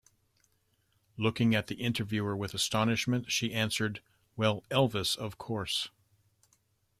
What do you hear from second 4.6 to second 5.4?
Elvis of